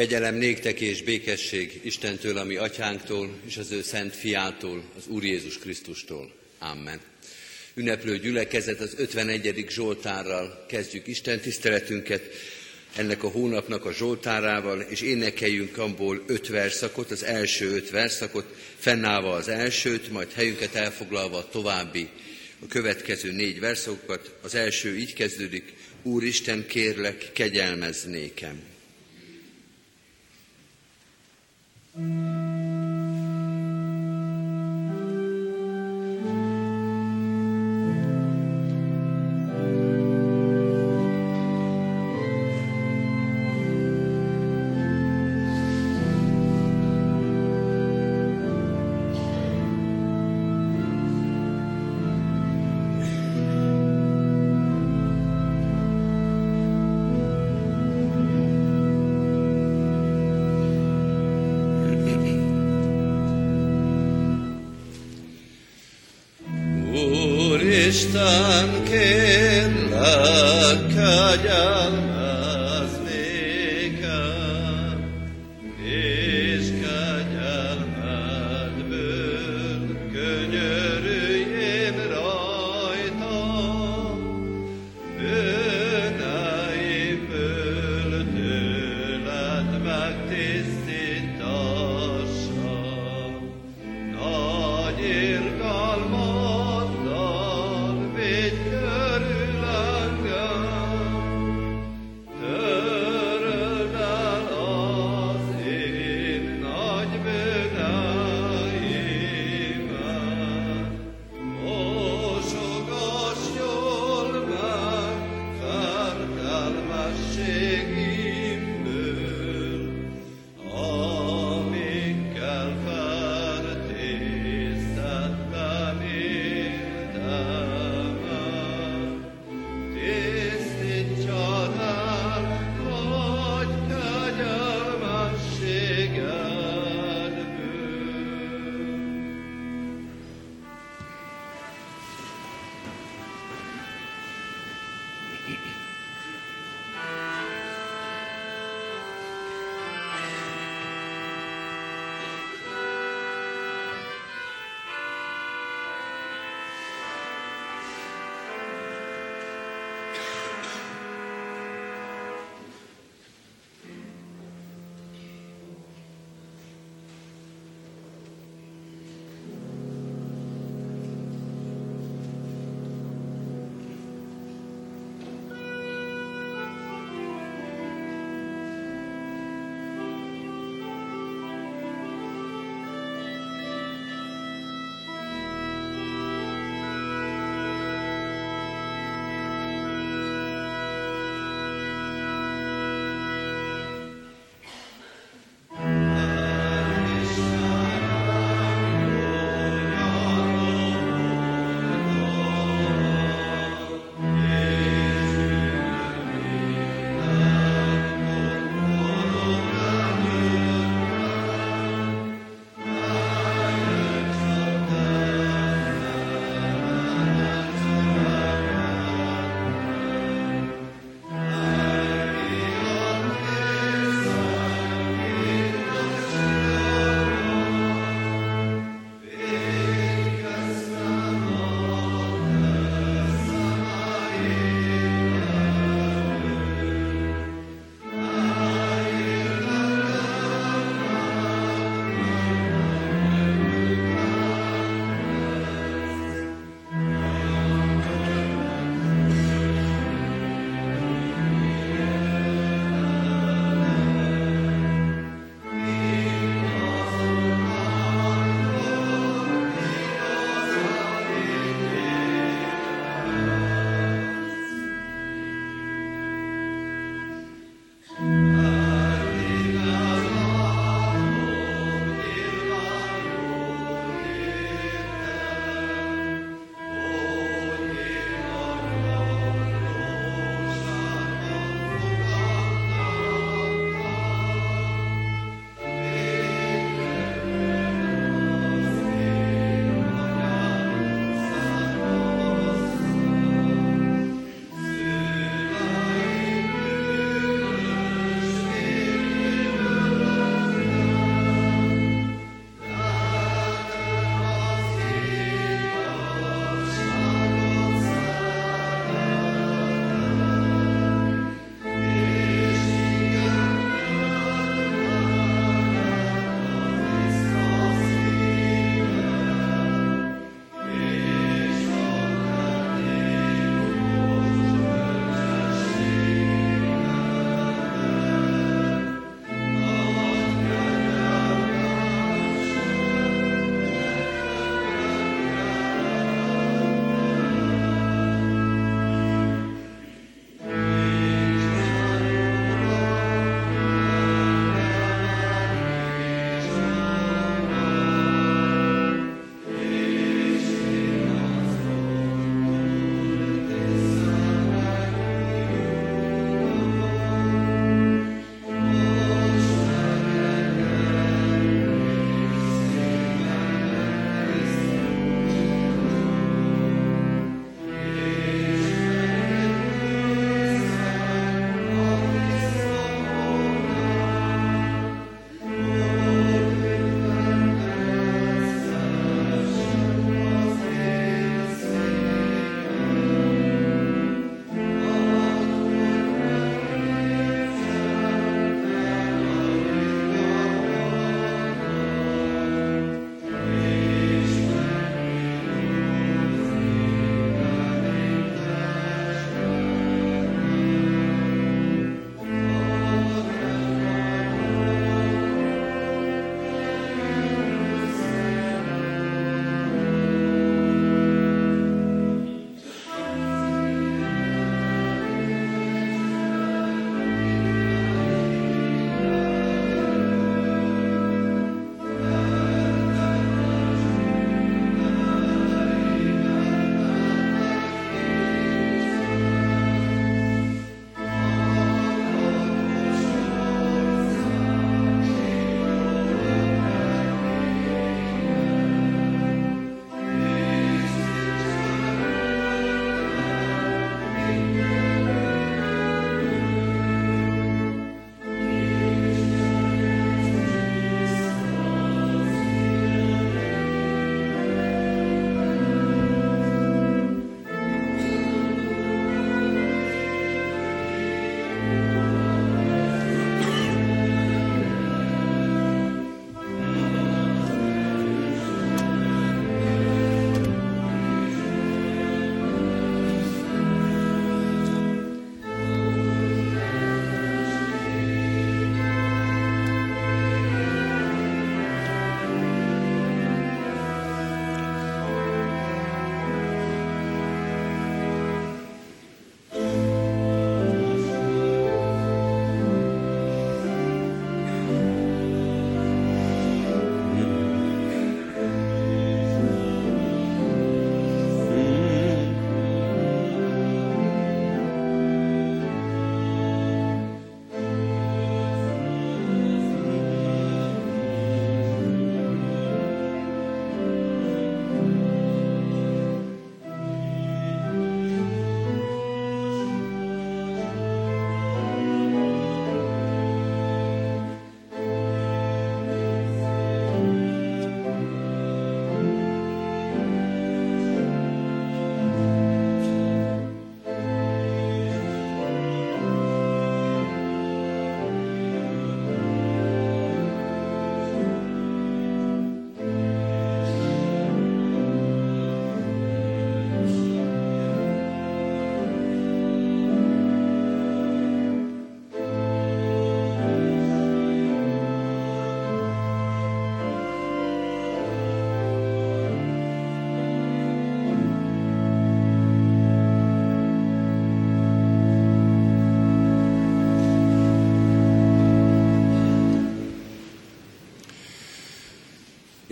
[0.00, 5.58] Kegyelem néktek és békesség Istentől, ami atyánktól, és az ő szent fiától, az Úr Jézus
[5.58, 6.32] Krisztustól.
[6.58, 7.00] Amen.
[7.74, 9.66] Ünneplő gyülekezet az 51.
[9.68, 12.22] Zsoltárral kezdjük Isten tiszteletünket,
[12.96, 19.32] ennek a hónapnak a Zsoltárával, és énekeljünk abból öt verszakot, az első öt verszakot, fennállva
[19.32, 22.08] az elsőt, majd helyünket elfoglalva a további,
[22.60, 24.34] a következő négy verszakokat.
[24.42, 25.72] Az első így kezdődik,
[26.02, 28.74] Úristen, kérlek, kegyelmez nékem.
[31.96, 32.45] Isten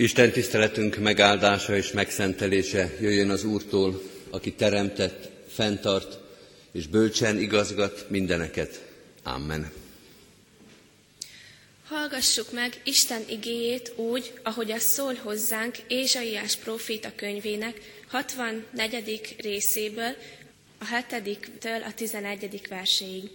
[0.04, 6.18] Isten tiszteletünk megáldása és megszentelése jöjjön az Úrtól, aki teremtett, fenntart
[6.72, 8.82] és bölcsen igazgat mindeneket.
[9.22, 9.72] Amen.
[11.88, 19.36] Hallgassuk meg Isten igéjét úgy, ahogy az szól hozzánk Ézsaiás próféta könyvének 64.
[19.38, 20.16] részéből,
[20.78, 22.60] a 7-től a 11.
[22.68, 23.30] verséig.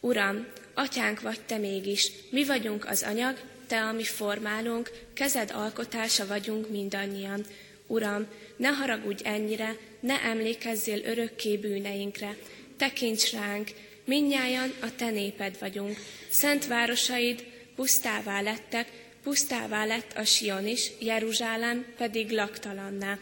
[0.00, 3.36] Uram, atyánk vagy te mégis, mi vagyunk az anyag,
[3.72, 7.44] te a mi formálunk, kezed alkotása vagyunk mindannyian.
[7.86, 8.26] Uram,
[8.56, 12.36] ne haragudj ennyire, ne emlékezzél örökké bűneinkre.
[12.76, 13.70] Tekints ránk,
[14.04, 15.96] minnyájan a te néped vagyunk.
[16.30, 17.44] Szent városaid
[17.76, 18.88] pusztává lettek,
[19.22, 23.18] pusztává lett a Sion is, Jeruzsálem pedig laktalanná.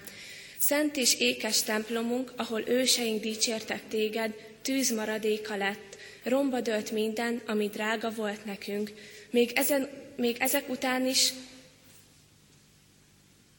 [0.59, 7.69] Szent és ékes templomunk, ahol őseink dicsértek téged, tűz maradéka lett, romba dölt minden, ami
[7.69, 8.93] drága volt nekünk.
[9.31, 9.89] Még, ezen,
[10.21, 11.33] még ezek után is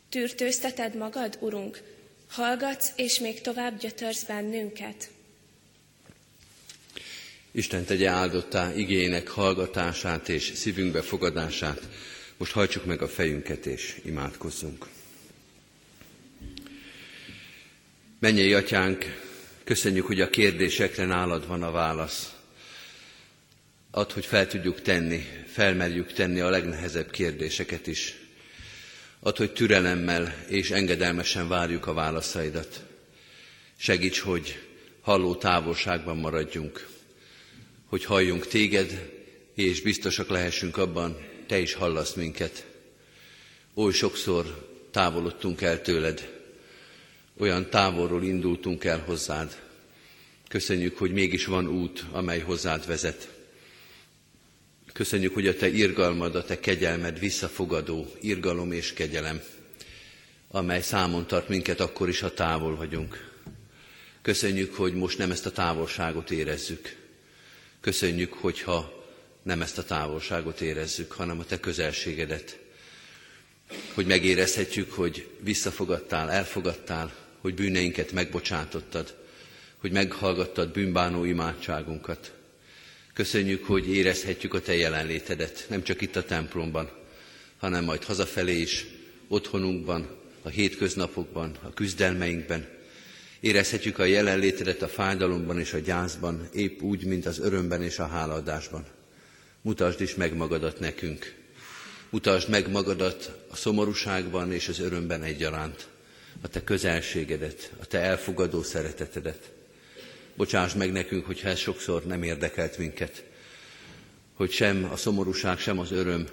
[0.10, 1.82] tűrtőzteted magad, Urunk?
[2.30, 5.10] Hallgatsz, és még tovább gyötörsz bennünket?
[7.52, 11.88] Isten tegye áldottá igének hallgatását és szívünkbe fogadását.
[12.38, 14.88] Most hajtsuk meg a fejünket és imádkozzunk.
[18.20, 19.06] Mennyei atyánk,
[19.64, 22.36] köszönjük, hogy a kérdésekre nálad van a válasz.
[23.92, 28.16] Ad, hogy fel tudjuk tenni, felmerjük tenni a legnehezebb kérdéseket is.
[29.20, 32.84] Ad, hogy türelemmel és engedelmesen várjuk a válaszaidat.
[33.78, 34.60] Segíts, hogy
[35.02, 36.88] halló távolságban maradjunk,
[37.86, 39.10] hogy halljunk téged,
[39.56, 41.18] és biztosak lehessünk abban,
[41.48, 42.66] te is hallasz minket.
[43.74, 46.40] Oly sokszor távolodtunk el tőled,
[47.38, 49.60] olyan távolról indultunk el hozzád.
[50.48, 53.41] Köszönjük, hogy mégis van út, amely hozzád vezet.
[54.94, 59.42] Köszönjük, hogy a te irgalmad, a te kegyelmed visszafogadó irgalom és kegyelem,
[60.48, 63.30] amely számon tart minket akkor is, ha távol vagyunk.
[64.22, 66.96] Köszönjük, hogy most nem ezt a távolságot érezzük.
[67.82, 69.06] Köszönjük, hogyha
[69.44, 72.60] nem ezt a távolságot érezzük, hanem a te közelségedet.
[73.94, 79.16] Hogy megérezhetjük, hogy visszafogadtál, elfogadtál, hogy bűneinket megbocsátottad,
[79.78, 82.34] hogy meghallgattad bűnbánó imádságunkat.
[83.14, 86.90] Köszönjük, hogy érezhetjük a Te jelenlétedet, nem csak itt a templomban,
[87.58, 88.86] hanem majd hazafelé is,
[89.28, 90.08] otthonunkban,
[90.42, 92.68] a hétköznapokban, a küzdelmeinkben.
[93.40, 98.08] Érezhetjük a jelenlétedet a fájdalomban és a gyászban, épp úgy, mint az örömben és a
[98.08, 98.86] háladásban.
[99.62, 101.36] Mutasd is meg magadat nekünk.
[102.10, 105.88] Mutasd meg magadat a szomorúságban és az örömben egyaránt
[106.42, 109.52] a te közelségedet, a te elfogadó szeretetedet.
[110.42, 113.24] Bocsáss meg nekünk, hogyha ez sokszor nem érdekelt minket,
[114.34, 116.28] hogy sem a szomorúság, sem az öröm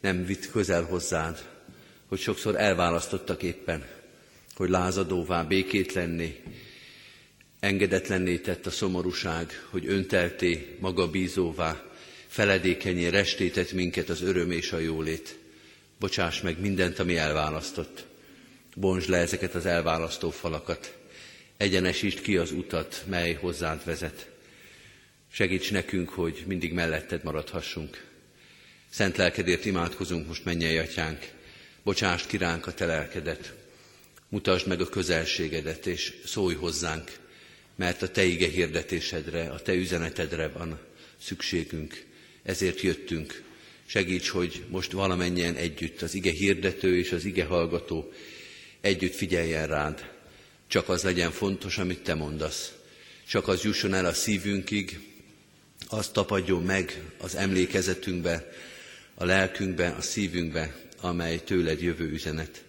[0.00, 1.48] nem vitt közel hozzád,
[2.06, 3.86] hogy sokszor elválasztottak éppen,
[4.54, 6.40] hogy lázadóvá, békét lenni,
[7.60, 11.90] engedetlenné tett a szomorúság, hogy öntelté, magabízóvá,
[12.26, 15.38] feledékenyé restétett minket az öröm és a jólét.
[15.98, 18.04] Bocsáss meg mindent, ami elválasztott.
[18.76, 20.98] Bontsd le ezeket az elválasztó falakat.
[21.60, 24.30] Egyenesítsd ki az utat, mely hozzád vezet.
[25.32, 28.04] Segíts nekünk, hogy mindig melletted maradhassunk.
[28.90, 31.28] Szent lelkedért imádkozunk most, mennyei atyánk.
[31.82, 33.54] Bocsásd ki ránk a te lelkedet.
[34.28, 37.18] Mutasd meg a közelségedet, és szólj hozzánk,
[37.76, 40.78] mert a te ige hirdetésedre, a te üzenetedre van
[41.22, 42.04] szükségünk.
[42.42, 43.42] Ezért jöttünk.
[43.86, 48.12] Segíts, hogy most valamennyien együtt, az ige hirdető és az ige hallgató
[48.80, 50.18] együtt figyeljen rád.
[50.70, 52.72] Csak az legyen fontos, amit te mondasz.
[53.28, 55.00] Csak az jusson el a szívünkig,
[55.88, 58.52] az tapadjon meg az emlékezetünkbe,
[59.14, 62.64] a lelkünkbe, a szívünkbe, amely tőled jövő üzenet.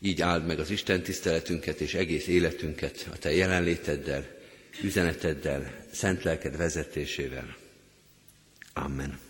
[0.00, 4.26] Így áld meg az Isten tiszteletünket és egész életünket a te jelenléteddel,
[4.82, 7.56] üzeneteddel, szent lelked vezetésével.
[8.72, 9.27] Amen.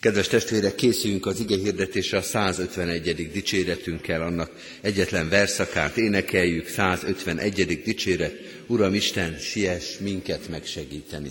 [0.00, 3.30] Kedves testvérek, készüljünk az ige hirdetésre a 151.
[3.32, 4.50] dicséretünkkel, annak
[4.80, 7.82] egyetlen verszakát énekeljük, 151.
[7.84, 8.34] dicséret,
[8.66, 11.30] Uram Isten, siess minket megsegíteni.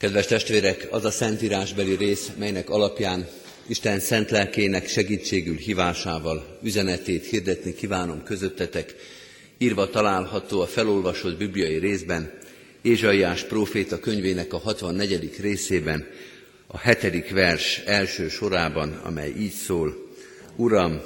[0.00, 3.26] Kedves testvérek, az a szentírásbeli rész, melynek alapján
[3.66, 8.94] Isten szent lelkének segítségül hívásával üzenetét hirdetni kívánom közöttetek,
[9.58, 12.32] írva található a felolvasott bibliai részben,
[12.82, 15.36] Ézsaiás próféta könyvének a 64.
[15.40, 16.06] részében,
[16.66, 20.12] a hetedik vers első sorában, amely így szól,
[20.56, 21.00] Uram,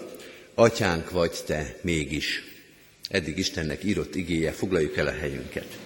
[0.54, 2.42] atyánk vagy te mégis.
[3.08, 5.83] Eddig Istennek írott igéje, foglaljuk el a helyünket.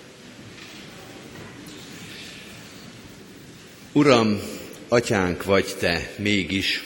[3.93, 4.41] Uram,
[4.89, 6.83] atyánk vagy te mégis.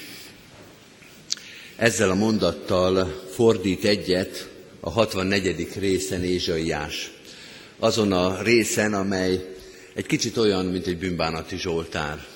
[1.76, 4.48] Ezzel a mondattal fordít egyet
[4.80, 5.68] a 64.
[5.78, 7.10] részen Ézsaiás.
[7.78, 9.54] Azon a részen, amely
[9.94, 12.26] egy kicsit olyan, mint egy bűnbánati Zsoltár.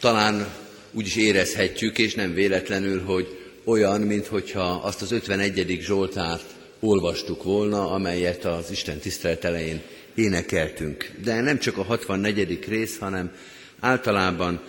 [0.00, 0.54] Talán
[0.92, 5.78] úgy is érezhetjük, és nem véletlenül, hogy olyan, mintha azt az 51.
[5.80, 9.82] Zsoltárt olvastuk volna, amelyet az Isten tisztelet elején
[10.14, 11.10] énekeltünk.
[11.22, 12.64] De nem csak a 64.
[12.68, 13.32] rész, hanem
[13.80, 14.62] általában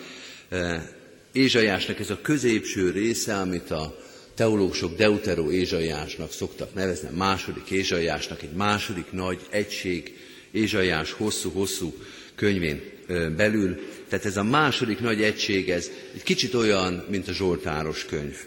[0.49, 0.89] e,
[1.31, 8.53] Ézsaiásnak ez a középső része, amit a teológusok Deutero Ézsaiásnak szoktak nevezni, második Ézsaiásnak, egy
[8.53, 10.17] második nagy egység
[10.51, 11.93] Ézsaiás hosszú-hosszú
[12.35, 13.79] könyvén e, belül.
[14.09, 18.37] Tehát ez a második nagy egység, ez egy kicsit olyan, mint a Zsoltáros könyv.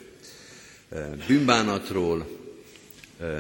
[0.91, 2.38] E, bűnbánatról,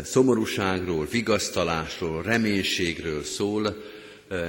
[0.05, 3.77] szomorúságról, vigasztalásról, reménységről szól,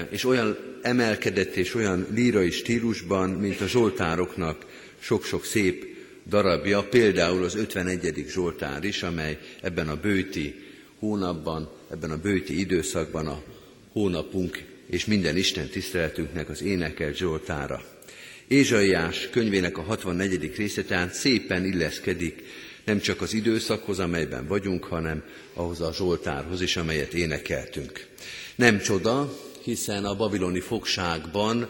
[0.10, 4.66] és olyan emelkedett és olyan lírai stílusban, mint a Zsoltároknak
[5.00, 5.86] sok-sok szép
[6.28, 8.26] darabja, például az 51.
[8.28, 10.56] Zsoltár is, amely ebben a bőti
[11.00, 13.44] hónapban, ebben a bőti időszakban a
[13.92, 17.84] hónapunk és minden Isten tiszteletünknek az énekelt Zsoltára.
[18.48, 20.56] Ézsaiás könyvének a 64.
[20.56, 22.44] része tehát szépen illeszkedik
[22.90, 25.24] nem csak az időszakhoz, amelyben vagyunk, hanem
[25.54, 28.08] ahhoz a Zsoltárhoz is, amelyet énekeltünk.
[28.56, 31.70] Nem csoda, hiszen a babiloni fogságban,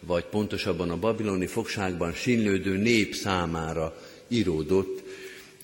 [0.00, 3.96] vagy pontosabban a babiloni fogságban sinlődő nép számára
[4.28, 5.02] íródott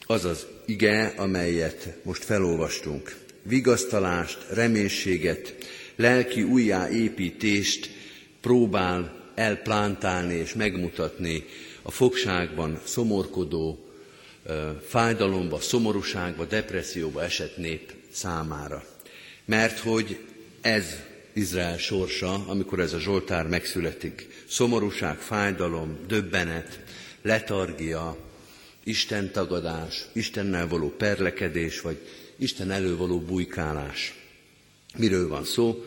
[0.07, 3.17] az az ige, amelyet most felolvastunk.
[3.43, 5.55] Vigasztalást, reménységet,
[5.97, 7.90] lelki újjáépítést
[8.40, 11.45] próbál elplántálni és megmutatni
[11.83, 13.85] a fogságban szomorkodó,
[14.87, 18.85] fájdalomba, szomorúságba, depresszióba esett nép számára.
[19.44, 20.18] Mert hogy
[20.61, 20.85] ez
[21.33, 24.28] Izrael sorsa, amikor ez a Zsoltár megszületik.
[24.48, 26.80] Szomorúság, fájdalom, döbbenet,
[27.22, 28.16] letargia,
[28.85, 31.96] Isten tagadás, Istennel való perlekedés, vagy
[32.37, 34.14] Isten elő való bujkálás.
[34.96, 35.85] Miről van szó?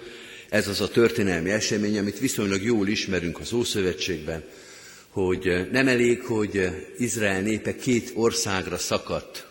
[0.50, 4.44] Ez az a történelmi esemény, amit viszonylag jól ismerünk az Ószövetségben,
[5.18, 9.48] hogy nem elég, hogy Izrael népe két országra szakadt.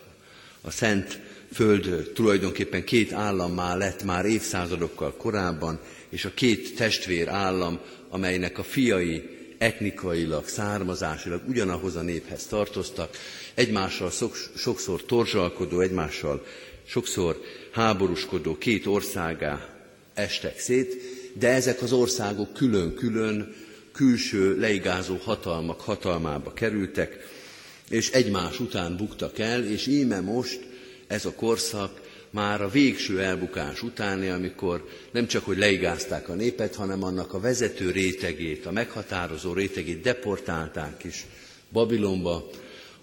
[0.60, 1.20] A Szent
[1.52, 8.62] Föld tulajdonképpen két állammá lett már évszázadokkal korábban, és a két testvér állam, amelynek a
[8.62, 9.22] fiai
[9.58, 13.16] etnikailag, származásilag ugyanahoz a néphez tartoztak,
[13.54, 14.10] egymással
[14.56, 16.46] sokszor torzsalkodó, egymással
[16.84, 19.68] sokszor háborúskodó két országá
[20.14, 20.96] estek szét,
[21.38, 23.64] de ezek az országok külön-külön
[23.96, 27.28] külső leigázó hatalmak hatalmába kerültek,
[27.88, 30.60] és egymás után buktak el, és íme most
[31.06, 36.74] ez a korszak már a végső elbukás utáni, amikor nem csak, hogy leigázták a népet,
[36.74, 41.26] hanem annak a vezető rétegét, a meghatározó rétegét deportálták is
[41.72, 42.50] Babilonba.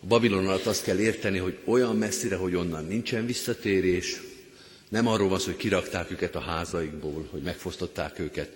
[0.01, 4.21] A Babilon alatt azt kell érteni, hogy olyan messzire, hogy onnan nincsen visszatérés,
[4.89, 8.49] nem arról van szó, hogy kirakták őket a házaikból, hogy megfosztották őket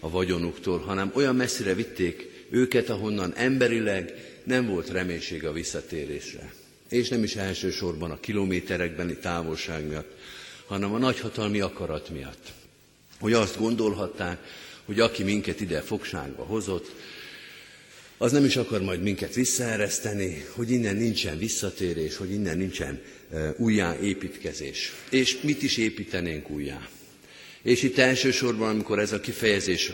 [0.00, 6.52] a vagyonuktól, hanem olyan messzire vitték őket, ahonnan emberileg nem volt reménység a visszatérésre.
[6.88, 10.16] És nem is elsősorban a kilométerekbeni távolság miatt,
[10.66, 12.52] hanem a nagyhatalmi akarat miatt.
[13.20, 14.38] Hogy azt gondolhatták,
[14.84, 16.94] hogy aki minket ide fogságba hozott,
[18.20, 23.02] az nem is akar majd minket visszaereszteni, hogy innen nincsen visszatérés, hogy innen nincsen
[23.56, 24.92] újjáépítkezés.
[25.10, 26.88] És mit is építenénk újjá?
[27.68, 29.92] És itt elsősorban, amikor ez a kifejezés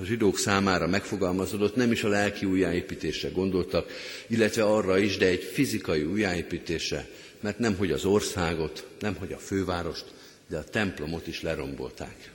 [0.00, 3.90] a zsidók számára megfogalmazódott, nem is a lelki újjáépítésre gondoltak,
[4.26, 7.08] illetve arra is, de egy fizikai újjáépítésre,
[7.40, 10.04] mert nem hogy az országot, nem hogy a fővárost,
[10.48, 12.30] de a templomot is lerombolták.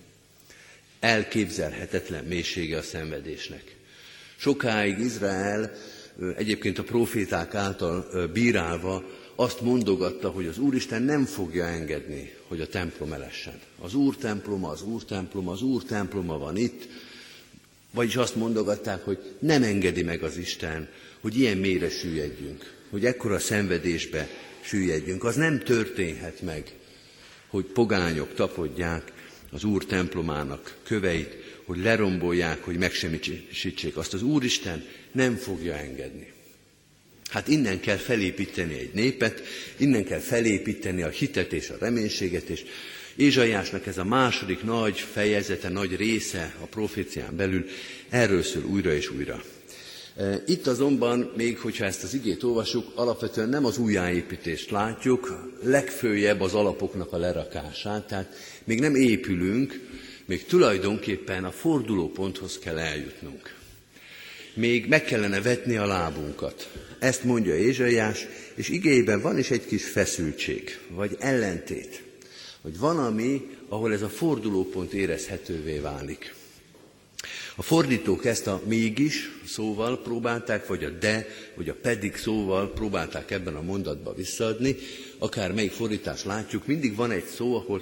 [1.00, 3.76] Elképzelhetetlen mélysége a szenvedésnek.
[4.36, 5.72] Sokáig Izrael
[6.36, 9.04] egyébként a proféták által bírálva
[9.36, 13.60] azt mondogatta, hogy az Úristen nem fogja engedni, hogy a templom elessen.
[13.80, 16.88] Az Úr temploma, az Úr temploma, az Úr temploma van itt,
[17.92, 20.90] vagyis azt mondogatták, hogy nem engedi meg az Isten,
[21.22, 24.28] hogy ilyen mélyre süllyedjünk, hogy ekkora szenvedésbe
[24.62, 25.24] süllyedjünk.
[25.24, 26.74] Az nem történhet meg,
[27.48, 29.14] hogy pogányok tapodják
[29.52, 33.98] az Úr templomának köveit, hogy lerombolják, hogy megsemmisítsék.
[33.98, 36.34] Azt az Úristen nem fogja engedni.
[37.32, 39.42] Hát innen kell felépíteni egy népet,
[39.78, 42.64] innen kell felépíteni a hitet és a reménységet, és
[43.16, 47.66] Ézsaiásnak ez a második nagy fejezete, nagy része a profécián belül
[48.10, 49.44] erről szól újra és újra.
[50.18, 56.42] E, itt azonban, még hogyha ezt az igét olvasjuk, alapvetően nem az újjáépítést látjuk, legfőjebb
[56.42, 59.80] az alapoknak a lerakását, tehát még nem épülünk,
[60.26, 63.56] még tulajdonképpen a fordulóponthoz kell eljutnunk.
[64.54, 66.70] Még meg kellene vetni a lábunkat.
[67.02, 72.04] Ezt mondja Ézsaiás, és igényben van is egy kis feszültség, vagy ellentét
[72.62, 76.36] hogy van ami, ahol ez a fordulópont érezhetővé válik.
[77.56, 83.32] A fordítók ezt a mégis szóval próbálták, vagy a de, vagy a pedig szóval próbálták
[83.32, 84.76] ebben a mondatba visszaadni.
[85.18, 87.82] Akár melyik fordítás látjuk, mindig van egy szó, ahol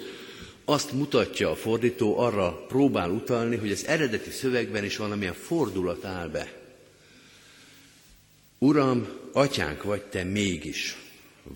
[0.64, 6.28] azt mutatja a fordító, arra próbál utalni, hogy az eredeti szövegben is valamilyen fordulat áll
[6.28, 6.59] be.
[8.62, 10.96] Uram, atyánk vagy te mégis,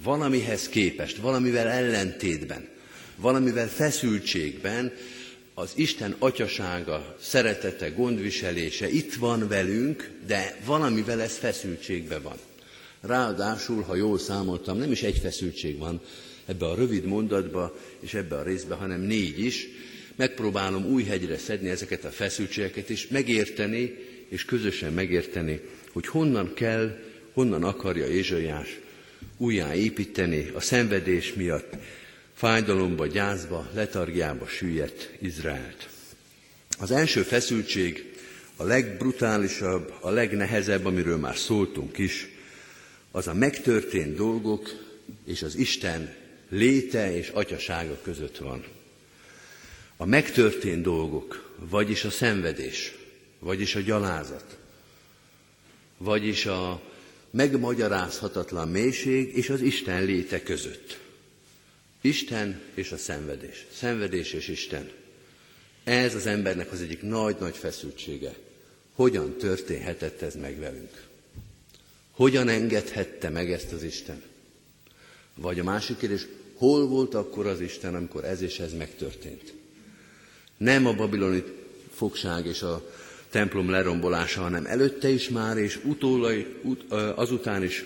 [0.03, 2.73] valamihez képest, valamivel ellentétben
[3.17, 4.93] valamivel feszültségben
[5.55, 12.37] az Isten atyasága, szeretete, gondviselése itt van velünk, de valamivel ez feszültségben van.
[13.01, 16.01] Ráadásul, ha jól számoltam, nem is egy feszültség van
[16.47, 19.67] ebbe a rövid mondatba és ebbe a részbe, hanem négy is.
[20.17, 23.95] Megpróbálom új hegyre szedni ezeket a feszültségeket, és megérteni,
[24.29, 25.61] és közösen megérteni,
[25.95, 26.99] hogy honnan kell,
[27.33, 28.79] honnan akarja Ézsaiás
[29.37, 31.73] újjáépíteni a szenvedés miatt,
[32.35, 35.89] fájdalomba, gyászba, letargiába süllyedt Izraelt.
[36.79, 38.13] Az első feszültség,
[38.57, 42.29] a legbrutálisabb, a legnehezebb, amiről már szóltunk is,
[43.11, 44.71] az a megtörtént dolgok
[45.25, 46.15] és az Isten
[46.49, 48.65] léte és atyasága között van.
[49.97, 52.95] A megtörtént dolgok, vagyis a szenvedés,
[53.39, 54.59] vagyis a gyalázat,
[56.05, 56.81] vagyis a
[57.31, 60.99] megmagyarázhatatlan mélység és az Isten léte között.
[62.01, 63.67] Isten és a szenvedés.
[63.73, 64.91] Szenvedés és Isten.
[65.85, 68.35] Ez az embernek az egyik nagy-nagy feszültsége.
[68.95, 71.03] Hogyan történhetett ez meg velünk?
[72.11, 74.23] Hogyan engedhette meg ezt az Isten?
[75.35, 79.53] Vagy a másik kérdés, hol volt akkor az Isten, amikor ez és ez megtörtént?
[80.57, 81.45] Nem a babiloni
[81.95, 82.91] fogság és a
[83.35, 86.47] templom lerombolása, hanem előtte is már, és utólag,
[87.15, 87.85] azután is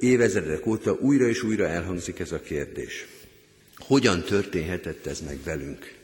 [0.00, 3.06] évezredek óta újra és újra elhangzik ez a kérdés.
[3.76, 5.94] Hogyan történhetett ez meg velünk?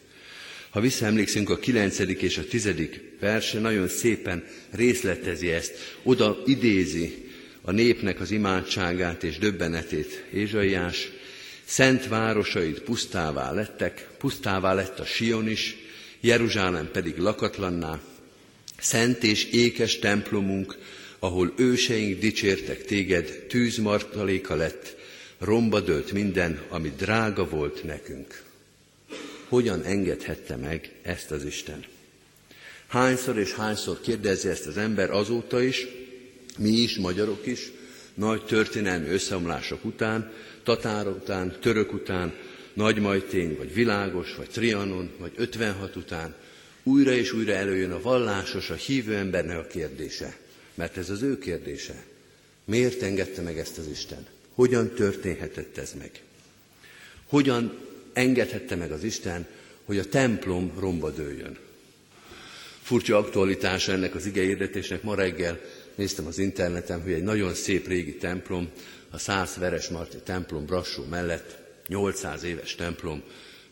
[0.71, 1.99] Ha visszaemlékszünk, a 9.
[1.99, 2.75] és a 10.
[3.21, 7.31] verse nagyon szépen részletezi ezt, oda idézi
[7.63, 10.25] a népnek az imádságát és döbbenetét.
[10.33, 11.11] Ézsaiás,
[11.65, 15.77] szent városaid pusztává lettek, pusztává lett a Sion is,
[16.21, 18.01] Jeruzsálem pedig lakatlanná,
[18.85, 20.77] szent és ékes templomunk,
[21.19, 24.97] ahol őseink dicsértek téged, tűzmartaléka lett,
[25.39, 28.43] romba dőlt minden, ami drága volt nekünk.
[29.49, 31.85] Hogyan engedhette meg ezt az Isten?
[32.87, 35.87] Hányszor és hányszor kérdezi ezt az ember azóta is,
[36.59, 37.71] mi is, magyarok is,
[38.15, 42.35] nagy történelmi összeomlások után, tatárok után, török után,
[42.73, 46.35] nagy majtény, vagy világos, vagy trianon, vagy 56 után,
[46.85, 50.37] újra és újra előjön a vallásos, a hívő embernek a kérdése.
[50.75, 52.05] Mert ez az ő kérdése.
[52.65, 54.27] Miért engedte meg ezt az Isten?
[54.55, 56.11] Hogyan történhetett ez meg?
[57.27, 57.79] Hogyan
[58.13, 59.47] engedhette meg az Isten,
[59.85, 61.59] hogy a templom romba dőljön?
[62.83, 65.03] Furcsa aktualitása ennek az igeérdetésnek.
[65.03, 65.61] Ma reggel
[65.95, 68.71] néztem az interneten, hogy egy nagyon szép régi templom,
[69.11, 73.23] a Szász Veresmarty templom Brassó mellett, 800 éves templom,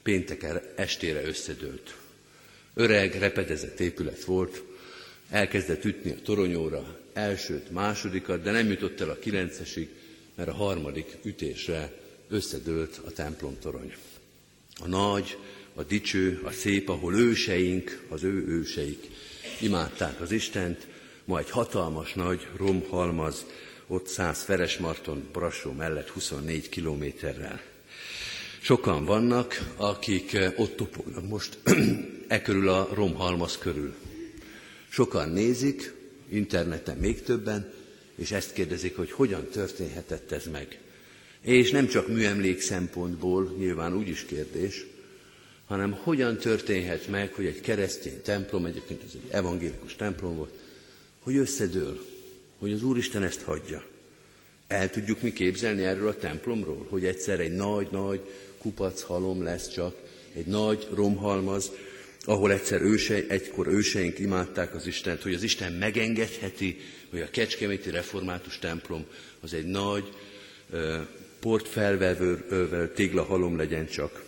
[0.02, 1.94] pénteken estére összedőlt.
[2.74, 4.62] Öreg, repedezett épület volt,
[5.30, 9.88] elkezdett ütni a toronyóra, elsőt, másodikat, de nem jutott el a kilencesig,
[10.34, 11.92] mert a harmadik ütésre
[12.28, 13.94] összedőlt a templom torony.
[14.80, 15.38] A nagy,
[15.74, 19.08] a dicső, a szép, ahol őseink, az ő őseik
[19.60, 20.86] imádták az Istent,
[21.24, 23.46] ma egy hatalmas nagy romhalmaz,
[23.86, 27.71] ott száz Feresmarton, Brassó mellett 24 kilométerrel.
[28.64, 31.58] Sokan vannak, akik eh, ott topognak most
[32.28, 33.94] e körül a romhalmaz körül.
[34.88, 35.94] Sokan nézik,
[36.28, 37.72] interneten még többen,
[38.14, 40.80] és ezt kérdezik, hogy hogyan történhetett ez meg.
[41.40, 44.86] És nem csak műemlék szempontból, nyilván úgy is kérdés,
[45.66, 50.54] hanem hogyan történhet meg, hogy egy keresztény templom, egyébként ez egy evangélikus templom volt,
[51.22, 52.06] hogy összedől,
[52.58, 53.84] hogy az Úristen ezt hagyja.
[54.66, 58.20] El tudjuk mi képzelni erről a templomról, hogy egyszer egy nagy-nagy
[58.62, 59.96] kupac halom lesz csak,
[60.34, 61.70] egy nagy romhalmaz,
[62.24, 67.90] ahol egyszer őse, egykor őseink imádták az Istent, hogy az Isten megengedheti, hogy a Kecskeméti
[67.90, 69.04] Református templom
[69.40, 70.12] az egy nagy
[71.40, 74.24] portfelvevő téglahalom legyen csak.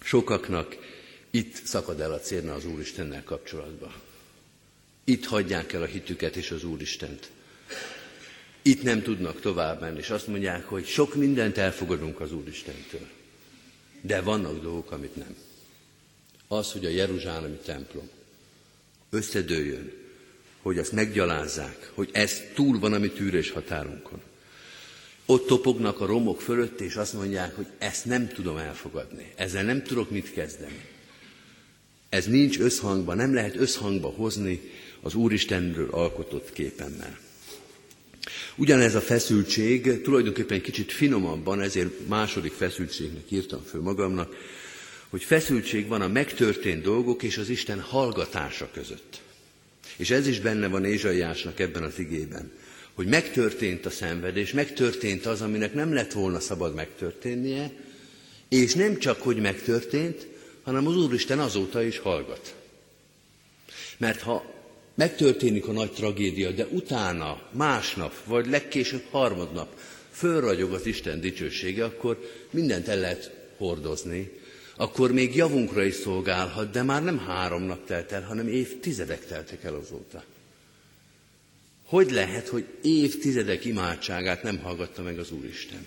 [0.00, 0.76] Sokaknak
[1.30, 3.92] itt szakad el a cérna az Úristennel kapcsolatban.
[5.04, 7.30] Itt hagyják el a hitüket és az Úristent.
[8.62, 13.08] Itt nem tudnak tovább menni, és azt mondják, hogy sok mindent elfogadunk az Úristentől.
[14.00, 15.36] De vannak dolgok, amit nem.
[16.48, 18.08] Az, hogy a Jeruzsálemi templom
[19.10, 19.92] összedőjön,
[20.62, 24.20] hogy azt meggyalázzák, hogy ez túl van a mi tűrés határunkon.
[25.26, 29.82] Ott topognak a romok fölött, és azt mondják, hogy ezt nem tudom elfogadni, ezzel nem
[29.82, 30.88] tudok mit kezdeni.
[32.08, 34.60] Ez nincs összhangban, nem lehet összhangba hozni
[35.00, 37.18] az Úristenről alkotott képemmel.
[38.56, 44.34] Ugyanez a feszültség tulajdonképpen kicsit finomabban, ezért második feszültségnek írtam föl magamnak,
[45.08, 49.20] hogy feszültség van a megtörtént dolgok és az Isten hallgatása között.
[49.96, 52.52] És ez is benne van Ézsaiásnak ebben az igében,
[52.94, 57.72] hogy megtörtént a szenvedés, megtörtént az, aminek nem lett volna szabad megtörténnie,
[58.48, 60.26] és nem csak, hogy megtörtént,
[60.62, 62.54] hanem az Úristen azóta is hallgat.
[63.96, 64.49] Mert ha
[65.00, 69.78] megtörténik a nagy tragédia, de utána, másnap, vagy legkésőbb harmadnap
[70.10, 74.30] fölragyog az Isten dicsősége, akkor mindent el lehet hordozni,
[74.76, 79.64] akkor még javunkra is szolgálhat, de már nem három nap telt el, hanem évtizedek teltek
[79.64, 80.24] el azóta.
[81.84, 85.86] Hogy lehet, hogy évtizedek imádságát nem hallgatta meg az Úristen?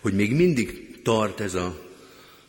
[0.00, 1.80] Hogy még mindig tart ez a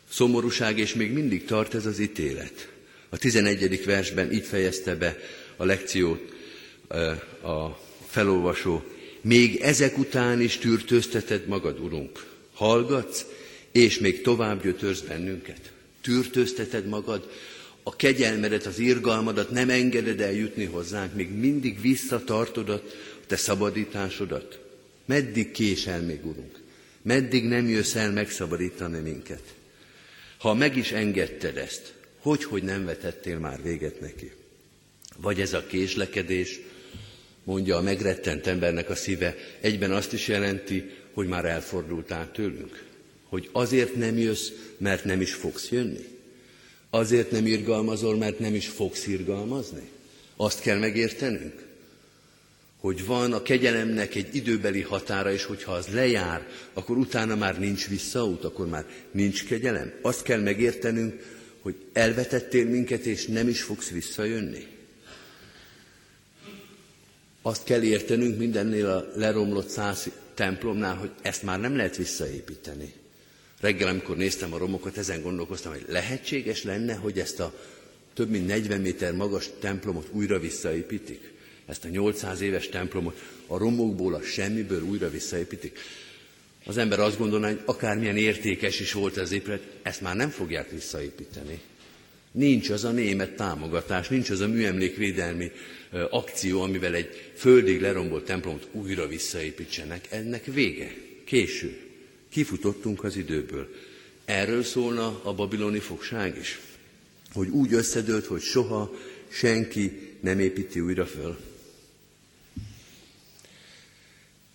[0.08, 2.71] szomorúság, és még mindig tart ez az ítélet.
[3.12, 3.84] A 11.
[3.84, 5.18] versben így fejezte be
[5.56, 6.32] a lekciót
[7.42, 7.68] a
[8.06, 8.84] felolvasó.
[9.20, 12.26] Még ezek után is tűrtőzteted magad, Urunk.
[12.54, 13.24] Hallgatsz,
[13.72, 15.72] és még tovább gyötörsz bennünket.
[16.02, 17.30] Tűrtőzteted magad,
[17.82, 22.82] a kegyelmedet, az irgalmadat nem engeded eljutni hozzánk, még mindig visszatartod a
[23.26, 24.58] te szabadításodat.
[25.04, 26.60] Meddig késel még, Urunk?
[27.02, 29.42] Meddig nem jössz el megszabadítani minket?
[30.38, 34.32] Ha meg is engedted ezt, hogy, hogy nem vetettél már véget neki?
[35.16, 36.60] Vagy ez a késlekedés,
[37.44, 42.84] mondja a megrettent embernek a szíve, egyben azt is jelenti, hogy már elfordultál tőlünk.
[43.28, 46.08] Hogy azért nem jössz, mert nem is fogsz jönni.
[46.90, 49.88] Azért nem irgalmazol, mert nem is fogsz irgalmazni.
[50.36, 51.66] Azt kell megértenünk,
[52.76, 57.88] hogy van a kegyelemnek egy időbeli határa, és hogyha az lejár, akkor utána már nincs
[57.88, 59.92] visszaút, akkor már nincs kegyelem.
[60.02, 61.22] Azt kell megértenünk,
[61.62, 64.66] hogy elvetettél minket, és nem is fogsz visszajönni.
[67.42, 72.92] Azt kell értenünk mindennél a leromlott száz templomnál, hogy ezt már nem lehet visszaépíteni.
[73.60, 77.54] Reggel, amikor néztem a romokat, ezen gondolkoztam, hogy lehetséges lenne, hogy ezt a
[78.14, 81.32] több mint 40 méter magas templomot újra visszaépítik.
[81.66, 85.78] Ezt a 800 éves templomot a romokból, a semmiből újra visszaépítik.
[86.64, 90.70] Az ember azt gondolná, hogy akármilyen értékes is volt az épület, ezt már nem fogják
[90.70, 91.60] visszaépíteni.
[92.32, 95.50] Nincs az a német támogatás, nincs az a műemlékvédelmi
[96.10, 100.06] akció, amivel egy földig lerombolt templomot újra visszaépítsenek.
[100.10, 100.94] Ennek vége.
[101.24, 101.76] Késő.
[102.28, 103.68] Kifutottunk az időből.
[104.24, 106.60] Erről szólna a babiloni fogság is.
[107.32, 108.94] Hogy úgy összedőlt, hogy soha
[109.28, 111.38] senki nem építi újra föl.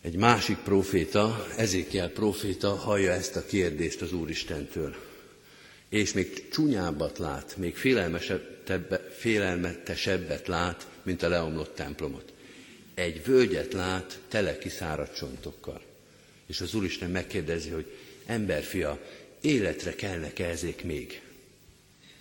[0.07, 4.95] Egy másik proféta, Ezékiel proféta hallja ezt a kérdést az Úristentől.
[5.89, 7.75] És még csúnyábbat lát, még
[9.17, 12.33] félelmetesebbet lát, mint a leomlott templomot.
[12.93, 15.81] Egy völgyet lát tele kiszáradt csontokkal.
[16.45, 18.99] És az Úristen megkérdezi, hogy emberfia,
[19.41, 21.21] életre kellnek ezek még?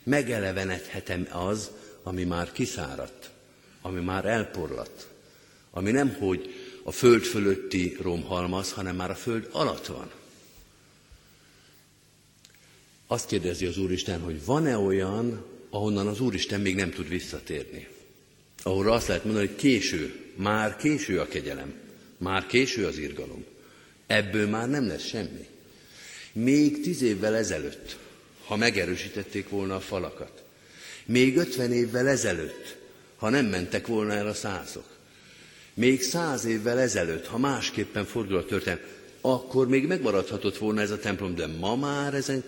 [0.02, 1.70] Megelevenedhetem az,
[2.02, 3.30] ami már kiszáradt,
[3.80, 5.06] ami már elporlatt,
[5.70, 6.55] ami nem hogy
[6.86, 10.10] a föld fölötti romhalmaz, hanem már a föld alatt van.
[13.06, 17.88] Azt kérdezi az Úristen, hogy van-e olyan, ahonnan az Úristen még nem tud visszatérni.
[18.62, 21.74] Ahol azt lehet mondani, hogy késő, már késő a kegyelem,
[22.18, 23.44] már késő az irgalom.
[24.06, 25.46] Ebből már nem lesz semmi.
[26.32, 27.98] Még tíz évvel ezelőtt,
[28.44, 30.42] ha megerősítették volna a falakat,
[31.04, 32.76] még ötven évvel ezelőtt,
[33.16, 34.95] ha nem mentek volna el a százok,
[35.76, 38.80] még száz évvel ezelőtt, ha másképpen fordul a történet,
[39.20, 42.44] akkor még megmaradhatott volna ez a templom, de ma már ezen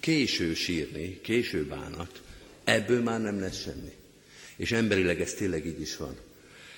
[0.00, 2.20] késő sírni, késő bánat,
[2.64, 3.92] ebből már nem lesz semmi.
[4.56, 6.16] És emberileg ez tényleg így is van.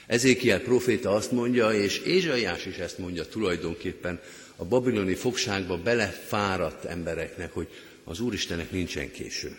[0.06, 4.20] Ezékiel proféta azt mondja, és Ézsaiás is ezt mondja tulajdonképpen
[4.56, 7.68] a babiloni fogságba belefáradt embereknek, hogy
[8.04, 9.58] az Úristenek nincsen késő.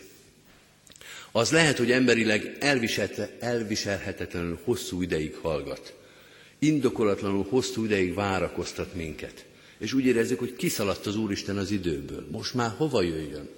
[1.32, 2.58] Az lehet, hogy emberileg
[3.40, 6.00] elviselhetetlenül hosszú ideig hallgat.
[6.64, 9.46] Indokolatlanul hosszú ideig várakoztat minket.
[9.78, 12.28] És úgy érezzük, hogy kiszaladt az Úristen az időből.
[12.32, 13.50] Most már hova jöjjön?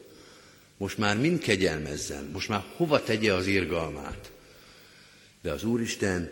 [0.77, 2.29] Most már mind kegyelmezzen?
[2.33, 4.31] Most már hova tegye az irgalmát?
[5.41, 6.31] De az Úristen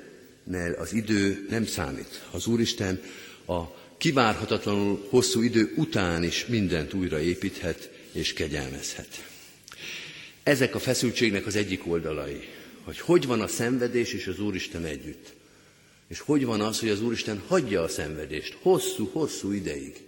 [0.77, 2.25] az idő nem számít.
[2.31, 3.01] Az Úristen
[3.45, 3.61] a
[3.97, 9.27] kivárhatatlanul hosszú idő után is mindent újraépíthet és kegyelmezhet.
[10.43, 12.47] Ezek a feszültségnek az egyik oldalai,
[12.83, 15.39] hogy hogy van a szenvedés és az Úristen együtt.
[16.11, 20.01] És hogy van az, hogy az Úristen hagyja a szenvedést hosszú-hosszú ideig.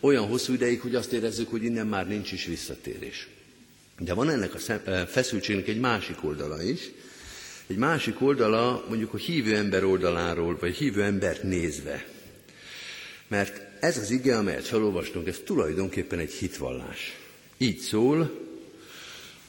[0.00, 3.28] Olyan hosszú ideig, hogy azt érezzük, hogy innen már nincs is visszatérés.
[3.98, 6.80] De van ennek a eh, feszültségnek egy másik oldala is.
[7.66, 12.06] Egy másik oldala mondjuk a hívő ember oldaláról, vagy hívő embert nézve.
[13.28, 17.18] Mert ez az ige, amelyet felolvastunk, ez tulajdonképpen egy hitvallás.
[17.56, 18.40] Így szól,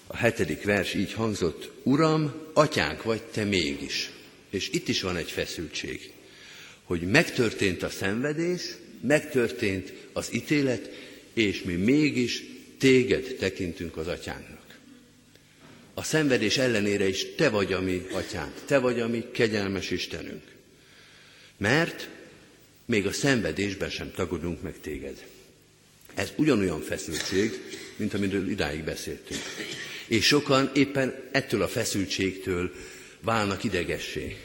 [0.07, 4.11] a hetedik vers így hangzott, Uram, atyánk vagy te mégis.
[4.53, 6.11] És itt is van egy feszültség,
[6.83, 8.61] hogy megtörtént a szenvedés,
[9.01, 10.89] megtörtént az ítélet,
[11.33, 12.43] és mi mégis
[12.77, 14.77] téged tekintünk az atyánknak.
[15.93, 20.43] A szenvedés ellenére is te vagy a mi atyánk, te vagy a mi kegyelmes Istenünk.
[21.57, 22.09] Mert
[22.85, 25.25] még a szenvedésben sem tagadunk meg téged.
[26.13, 27.51] Ez ugyanolyan feszültség,
[27.95, 29.41] mint amiről idáig beszéltünk.
[30.07, 32.71] És sokan éppen ettől a feszültségtől
[33.23, 34.37] válnak idegessé.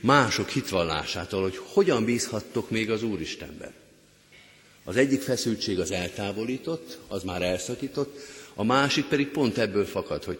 [0.00, 3.72] Mások hitvallásától, hogy hogyan bízhattok még az Úristenben.
[4.84, 8.18] Az egyik feszültség az eltávolított, az már elszakított,
[8.54, 10.38] a másik pedig pont ebből fakad, hogy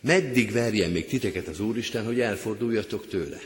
[0.00, 3.40] meddig verjen még titeket az Úristen, hogy elforduljatok tőle.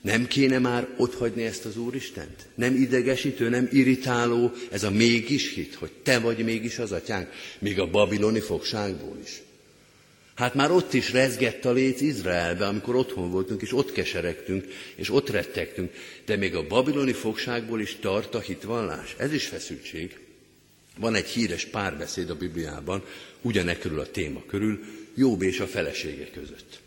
[0.00, 2.46] Nem kéne már otthagyni ezt az Úristent?
[2.54, 7.28] Nem idegesítő, nem irritáló ez a mégis hit, hogy te vagy mégis az atyánk,
[7.58, 9.42] még a babiloni fogságból is.
[10.40, 15.10] Hát már ott is rezgett a léc Izraelbe, amikor otthon voltunk, és ott keseregtünk, és
[15.10, 15.92] ott rettegtünk.
[16.24, 19.14] De még a babiloni fogságból is tart a hitvallás.
[19.18, 20.18] Ez is feszültség.
[20.98, 23.04] Van egy híres párbeszéd a Bibliában,
[23.40, 24.80] ugyanek körül a téma körül,
[25.14, 26.80] Jobb és a felesége között.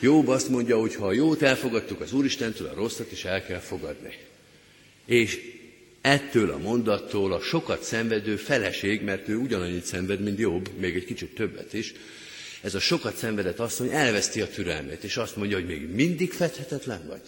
[0.00, 3.60] Jobb azt mondja, hogy ha a jót elfogadtuk az Úristentől, a rosszat is el kell
[3.60, 4.14] fogadni.
[5.04, 5.40] És
[6.00, 11.04] ettől a mondattól a sokat szenvedő feleség, mert ő ugyanannyit szenved, mint Jobb, még egy
[11.04, 11.94] kicsit többet is,
[12.60, 17.06] ez a sokat szenvedett asszony elveszti a türelmét, és azt mondja, hogy még mindig fedhetetlen
[17.06, 17.22] vagy.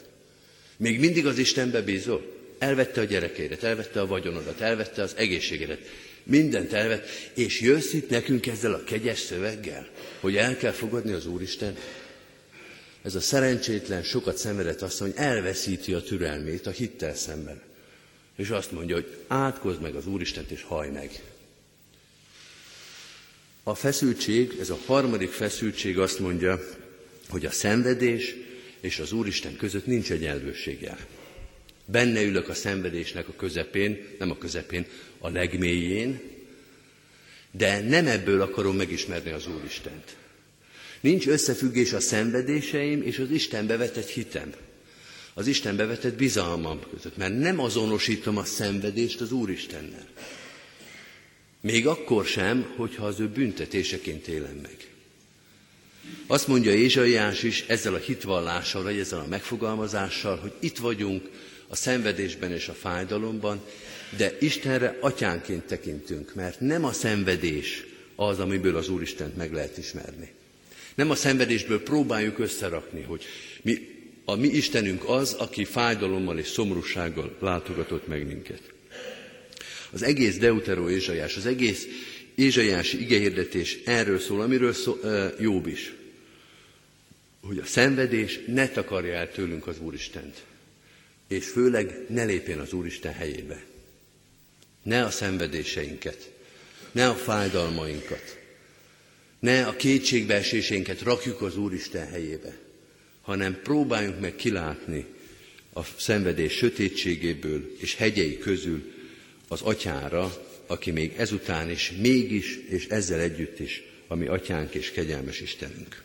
[0.77, 2.37] Még mindig az Istenbe bízol.
[2.59, 5.81] Elvette a gyerekeidet, elvette a vagyonodat, elvette az egészségedet.
[6.23, 9.89] Mindent elvett, és jössz itt nekünk ezzel a kegyes szöveggel,
[10.21, 11.77] hogy el kell fogadni az Úristen.
[13.03, 17.61] Ez a szerencsétlen, sokat szenvedett asszony elveszíti a türelmét a hittel szemben.
[18.37, 21.11] És azt mondja, hogy átkozd meg az Úristent, és haj meg.
[23.69, 26.61] A feszültség, ez a harmadik feszültség azt mondja,
[27.29, 28.35] hogy a szenvedés
[28.81, 30.99] és az Úristen között nincs egyenlőséggel.
[31.85, 34.87] Benne ülök a szenvedésnek a közepén, nem a közepén,
[35.19, 36.21] a legmélyén,
[37.51, 40.17] de nem ebből akarom megismerni az Úristent.
[41.01, 44.53] Nincs összefüggés a szenvedéseim és az Istenbe vetett hitem,
[45.35, 50.07] az Istenbe vetett bizalmam között, mert nem azonosítom a szenvedést az Úristennel.
[51.61, 54.77] Még akkor sem, hogyha az ő büntetéseként élem meg.
[56.27, 61.29] Azt mondja Ézsaiás is ezzel a hitvallással, vagy ezzel a megfogalmazással, hogy itt vagyunk
[61.69, 63.61] a szenvedésben és a fájdalomban,
[64.17, 67.85] de Istenre atyánként tekintünk, mert nem a szenvedés
[68.17, 70.33] az, amiből az Úristent meg lehet ismerni.
[70.95, 73.25] Nem a szenvedésből próbáljuk összerakni, hogy
[73.63, 78.63] mi, a mi Istenünk az, aki fájdalommal és szomorúsággal látogatott meg minket.
[79.91, 81.87] Az egész Deutero Ézsaiás, az egész
[82.35, 85.01] Ézsaiási igehirdetés erről szól, amiről szó,
[85.41, 85.93] Jobb is.
[87.41, 90.45] Hogy a szenvedés ne takarja el tőlünk az Úristent.
[91.29, 93.65] És főleg ne lépjen az Úristen helyébe.
[94.83, 96.31] Ne a szenvedéseinket,
[96.93, 98.39] ne a fájdalmainkat,
[99.39, 102.59] ne a kétségbeesésénket rakjuk az Úristen helyébe,
[103.21, 105.05] hanem próbáljunk meg kilátni
[105.73, 108.93] a szenvedés sötétségéből és hegyei közül
[109.49, 115.41] az atyára, aki még ezután is, mégis és ezzel együtt is, ami atyánk és kegyelmes
[115.41, 116.03] Istenünk.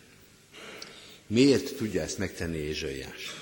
[1.26, 3.34] Miért tudja ezt megtenni Ézsaiás?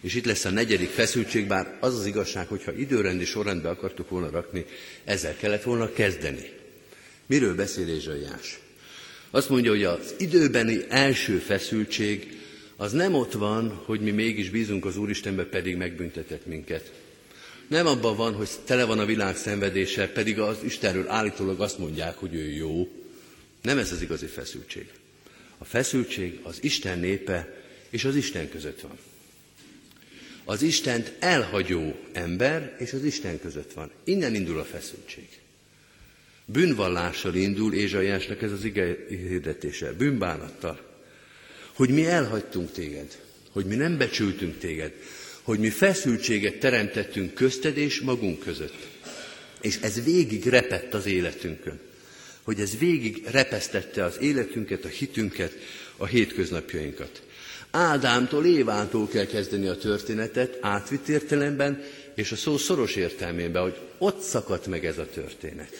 [0.00, 4.30] És itt lesz a negyedik feszültség, bár az az igazság, hogyha időrendi sorrendbe akartuk volna
[4.30, 4.64] rakni,
[5.04, 6.50] ezzel kellett volna kezdeni.
[7.26, 8.58] Miről beszél Ézsaiás?
[9.30, 12.38] Azt mondja, hogy az időbeni első feszültség
[12.76, 16.92] az nem ott van, hogy mi mégis bízunk az Úristenbe, pedig megbüntetett minket.
[17.68, 22.16] Nem abban van, hogy tele van a világ szenvedése, pedig az Istenről állítólag azt mondják,
[22.16, 22.88] hogy ő jó.
[23.62, 24.90] Nem ez az igazi feszültség.
[25.58, 28.98] A feszültség az Isten népe és az Isten között van.
[30.44, 33.90] Az Istent elhagyó ember és az Isten között van.
[34.04, 35.28] Innen indul a feszültség.
[36.44, 40.80] Bűnvallással indul Ézsaiásnak ez az ige hirdetése, bűnbánattal.
[41.72, 43.18] Hogy mi elhagytunk téged,
[43.50, 44.92] hogy mi nem becsültünk téged,
[45.48, 48.86] hogy mi feszültséget teremtettünk közted és magunk között.
[49.60, 51.80] És ez végig repett az életünkön.
[52.42, 55.52] Hogy ez végig repesztette az életünket, a hitünket,
[55.96, 57.22] a hétköznapjainkat.
[57.70, 61.82] Ádámtól, Évától kell kezdeni a történetet, átvitt értelemben,
[62.14, 65.76] és a szó szoros értelmében, hogy ott szakadt meg ez a történet.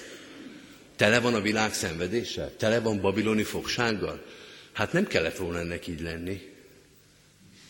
[0.97, 2.53] Tele van a világ szenvedéssel?
[2.57, 4.23] Tele van babiloni fogsággal?
[4.73, 6.57] Hát nem kellett volna ennek így lenni.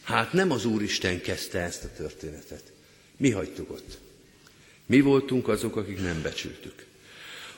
[0.09, 2.63] Hát nem az Úristen kezdte ezt a történetet.
[3.17, 3.99] Mi hagytuk ott.
[4.87, 6.87] Mi voltunk azok, akik nem becsültük.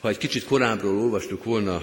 [0.00, 1.82] Ha egy kicsit korábbról olvastuk volna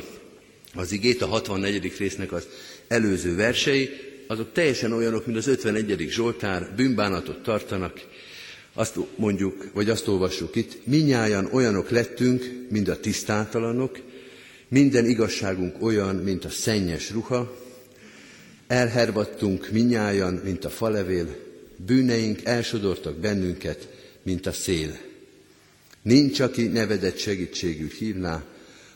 [0.74, 1.97] az igét, a 64.
[1.97, 2.47] résznek az
[2.88, 3.89] előző versei,
[4.28, 6.07] azok teljesen olyanok, mint az 51.
[6.09, 8.01] Zsoltár, bűnbánatot tartanak,
[8.74, 13.99] azt mondjuk, vagy azt olvassuk itt, minnyáján olyanok lettünk, mint a tisztátalanok,
[14.68, 17.66] minden igazságunk olyan, mint a szennyes ruha,
[18.68, 21.36] elhervadtunk minnyáján, mint a falevél,
[21.76, 23.88] bűneink elsodortak bennünket,
[24.22, 24.97] mint a szél.
[26.01, 28.43] Nincs, aki nevedett segítségül hívná,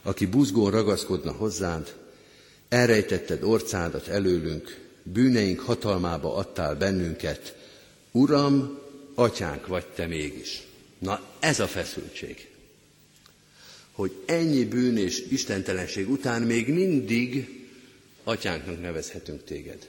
[0.02, 1.94] aki buzgón ragaszkodna hozzád,
[2.68, 7.56] elrejtetted orcádat előlünk, bűneink hatalmába adtál bennünket.
[8.10, 8.78] Uram,
[9.14, 10.62] atyánk vagy te mégis.
[10.98, 12.48] Na ez a feszültség.
[13.92, 17.61] Hogy ennyi bűn és istentelenség után még mindig
[18.24, 19.88] atyánknak nevezhetünk téged.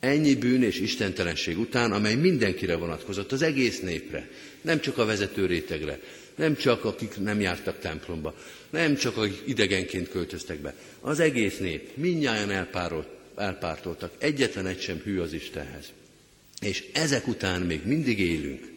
[0.00, 4.28] Ennyi bűn és istentelenség után, amely mindenkire vonatkozott, az egész népre,
[4.60, 6.00] nem csak a vezető rétegre,
[6.34, 8.34] nem csak akik nem jártak templomba,
[8.70, 15.00] nem csak akik idegenként költöztek be, az egész nép, mindnyáján elpárolt, elpártoltak, egyetlen egy sem
[15.04, 15.92] hű az Istenhez.
[16.60, 18.72] És ezek után még mindig élünk,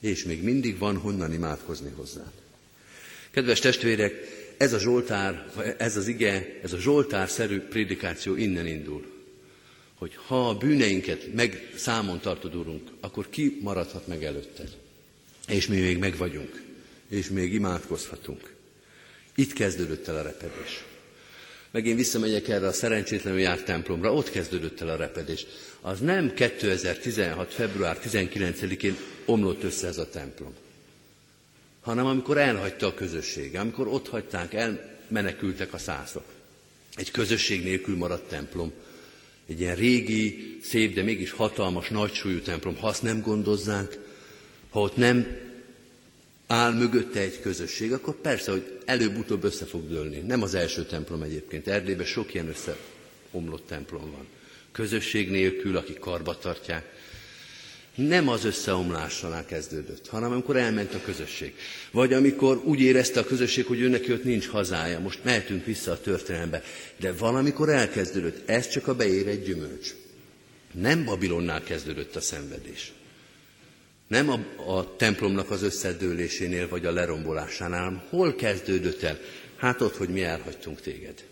[0.00, 2.32] és még mindig van honnan imádkozni hozzá.
[3.30, 5.46] Kedves testvérek, ez a Zsoltár,
[5.78, 9.14] ez az ige, ez a Zsoltár-szerű prédikáció innen indul.
[9.94, 14.68] Hogy ha a bűneinket meg számon tartod, Urunk, akkor ki maradhat meg előtted?
[15.48, 16.62] És mi még meg vagyunk,
[17.08, 18.54] és még imádkozhatunk.
[19.34, 20.84] Itt kezdődött el a repedés.
[21.70, 25.46] Meg én visszamegyek erre a szerencsétlenül járt templomra, ott kezdődött el a repedés.
[25.80, 27.54] Az nem 2016.
[27.54, 30.54] február 19-én omlott össze ez a templom,
[31.86, 36.24] hanem amikor elhagyta a közösség, amikor ott hagyták, elmenekültek a szászok.
[36.94, 38.72] Egy közösség nélkül maradt templom.
[39.46, 42.76] Egy ilyen régi, szép, de mégis hatalmas, nagysúlyú templom.
[42.76, 43.98] Ha azt nem gondozzánk,
[44.70, 45.26] ha ott nem
[46.46, 50.18] áll mögötte egy közösség, akkor persze, hogy előbb-utóbb össze fog dőlni.
[50.18, 51.68] Nem az első templom egyébként.
[51.68, 54.26] Erdélyben sok ilyen összeomlott templom van.
[54.72, 56.94] Közösség nélkül, akik karba tartják.
[57.96, 61.54] Nem az összeomlással kezdődött, hanem amikor elment a közösség.
[61.90, 66.00] Vagy amikor úgy érezte a közösség, hogy őnek ott nincs hazája, most mehetünk vissza a
[66.00, 66.62] történelembe.
[66.96, 69.94] De valamikor elkezdődött, ez csak a beérett gyümölcs.
[70.72, 72.92] Nem Babilonnál kezdődött a szenvedés.
[74.06, 74.40] Nem a,
[74.72, 79.18] a templomnak az összedőlésénél vagy a lerombolásánál, hanem hol kezdődött el?
[79.56, 81.24] Hát ott, hogy mi elhagytunk téged.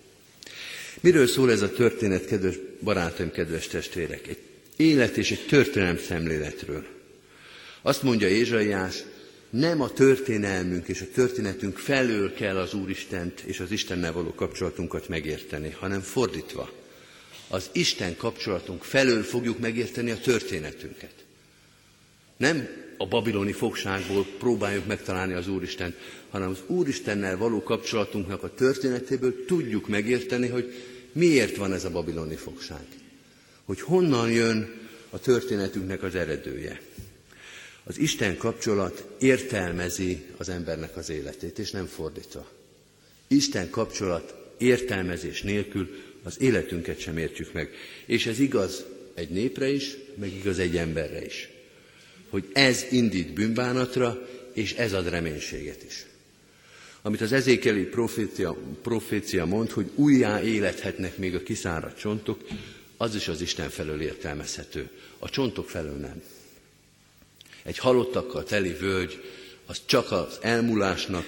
[1.01, 4.27] Miről szól ez a történet, kedves barátaim, kedves testvérek?
[4.27, 4.39] Egy
[4.77, 6.85] élet és egy történelem szemléletről.
[7.83, 9.05] Azt mondja Ézsaiás,
[9.51, 15.09] nem a történelmünk és a történetünk felől kell az Úristent és az Istennel való kapcsolatunkat
[15.09, 16.73] megérteni, hanem fordítva.
[17.49, 21.13] Az Isten kapcsolatunk felől fogjuk megérteni a történetünket.
[22.37, 22.69] Nem
[22.99, 25.95] a babiloni fogságból próbáljuk megtalálni az Úristen,
[26.31, 30.75] hanem az Úristennel való kapcsolatunknak a történetéből tudjuk megérteni, hogy
[31.13, 32.87] miért van ez a babiloni fogság.
[33.65, 36.81] Hogy honnan jön a történetünknek az eredője.
[37.85, 42.51] Az Isten kapcsolat értelmezi az embernek az életét, és nem fordítva.
[43.29, 45.89] Isten kapcsolat értelmezés nélkül
[46.23, 47.71] az életünket sem értjük meg.
[48.07, 48.85] És ez igaz
[49.15, 51.49] egy népre is, meg igaz egy emberre is.
[52.29, 56.07] Hogy ez indít bűnbánatra, és ez ad reménységet is.
[57.03, 62.41] Amit az ezékeli profécia, profécia mond, hogy újjá élethetnek még a kiszáradt csontok,
[63.05, 64.91] az is az Isten felől értelmezhető.
[65.19, 66.23] A csontok felől nem.
[67.63, 69.23] Egy halottakkal teli völgy,
[69.67, 71.25] az csak az elmúlásnak,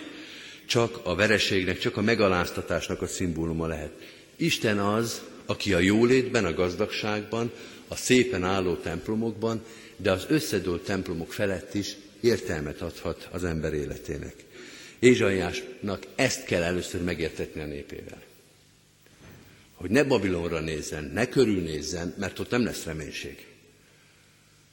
[0.67, 3.93] csak a vereségnek, csak a megaláztatásnak a szimbóluma lehet.
[4.37, 7.53] Isten az, aki a jólétben, a gazdagságban,
[7.89, 9.65] a szépen álló templomokban,
[9.97, 14.35] de az összedőlt templomok felett is értelmet adhat az ember életének.
[14.99, 18.26] Ézsaiásnak ezt kell először megértetni a népével.
[19.77, 23.47] Hogy ne Babilonra nézzen, ne körülnézzen, mert ott nem lesz reménység.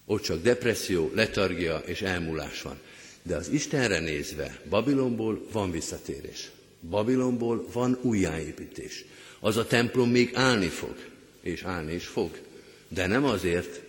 [0.05, 2.79] Ott csak depresszió, letargia és elmúlás van.
[3.23, 6.51] De az Istenre nézve, Babilonból van visszatérés.
[6.89, 9.05] Babilonból van újjáépítés.
[9.39, 10.95] Az a templom még állni fog,
[11.41, 12.39] és állni is fog.
[12.87, 13.81] De nem azért,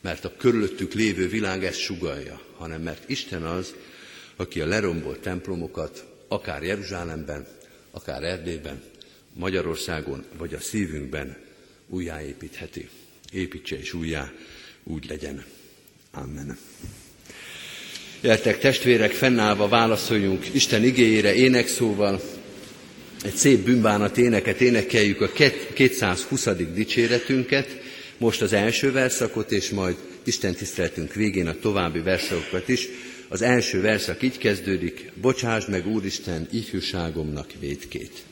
[0.00, 3.74] mert a körülöttük lévő világ ezt sugalja, hanem mert Isten az,
[4.36, 7.46] aki a lerombolt templomokat akár Jeruzsálemben,
[7.90, 8.82] akár Erdélyben,
[9.34, 11.36] Magyarországon vagy a szívünkben
[11.88, 12.88] újjáépítheti.
[13.32, 14.32] Építse és újjá,
[14.82, 15.44] úgy legyen.
[16.10, 16.58] Amen.
[18.20, 22.20] Értek testvérek, fennállva válaszoljunk Isten igényére énekszóval.
[23.24, 25.32] Egy szép bűnbánat éneket énekeljük a
[25.74, 26.48] 220.
[26.74, 27.80] dicséretünket,
[28.18, 32.88] most az első verszakot, és majd Isten tiszteletünk végén a további verszakokat is.
[33.28, 38.22] Az első verszak így kezdődik, bocsásd meg Úristen ifjúságomnak védkét.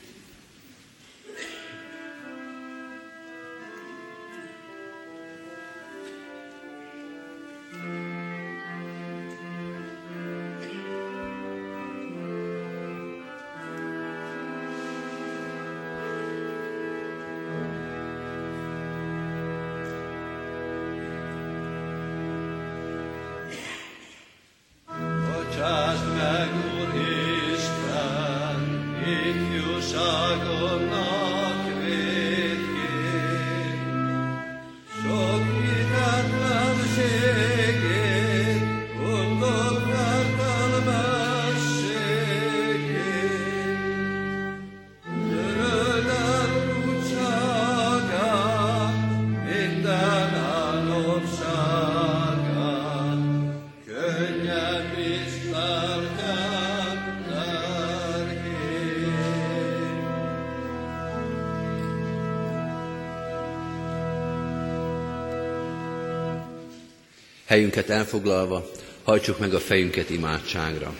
[67.53, 68.71] Helyünket elfoglalva,
[69.03, 70.95] hajtsuk meg a fejünket imádságra.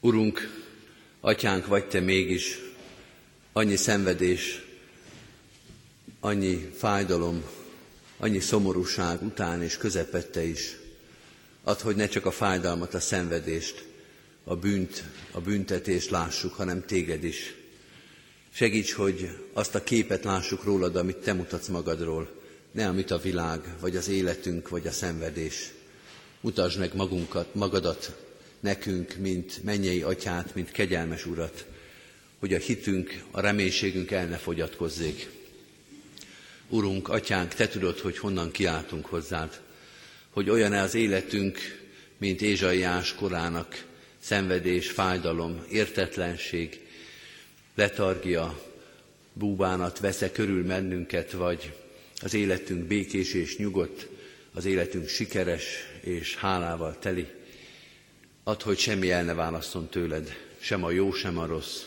[0.00, 0.64] Urunk,
[1.20, 2.58] atyánk vagy te mégis,
[3.52, 4.64] annyi szenvedés,
[6.20, 7.44] annyi fájdalom,
[8.18, 10.76] annyi szomorúság után és közepette is.
[11.64, 13.84] Add, hogy ne csak a fájdalmat, a szenvedést,
[14.44, 17.55] a bűnt, a büntetést lássuk, hanem téged is.
[18.56, 22.30] Segíts, hogy azt a képet lássuk rólad, amit te mutatsz magadról,
[22.70, 25.70] ne amit a világ, vagy az életünk, vagy a szenvedés.
[26.40, 28.16] Mutasd meg magunkat, magadat
[28.60, 31.66] nekünk, mint mennyei atyát, mint kegyelmes urat,
[32.38, 35.28] hogy a hitünk, a reménységünk el ne fogyatkozzék.
[36.68, 39.60] Urunk, atyánk, te tudod, hogy honnan kiáltunk hozzád,
[40.30, 41.58] hogy olyan-e az életünk,
[42.18, 43.84] mint Ézsaiás korának,
[44.18, 46.85] szenvedés, fájdalom, értetlenség,
[47.76, 48.62] letargia,
[49.32, 51.72] búbánat vesz körül mennünket, vagy
[52.20, 54.08] az életünk békés és nyugodt,
[54.52, 55.64] az életünk sikeres
[56.00, 57.26] és hálával teli.
[58.44, 61.82] Add, hogy semmi el ne válasszon tőled, sem a jó, sem a rossz,